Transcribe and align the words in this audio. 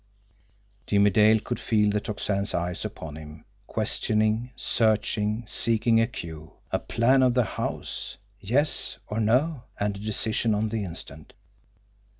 Jimmie 0.87 1.11
Dale 1.11 1.39
could 1.39 1.59
feel 1.59 1.91
the 1.91 1.99
Tocsin's 2.01 2.55
eyes 2.55 2.83
upon 2.83 3.17
him, 3.17 3.45
questioning, 3.67 4.49
searching, 4.55 5.43
seeking 5.45 6.01
a 6.01 6.07
cue. 6.07 6.53
A 6.71 6.79
plan 6.79 7.21
of 7.21 7.35
the 7.35 7.43
house 7.43 8.17
yes 8.39 8.97
or 9.05 9.19
no? 9.19 9.65
And 9.79 9.95
a 9.95 9.99
decision 9.99 10.55
on 10.55 10.69
the 10.69 10.83
instant! 10.83 11.33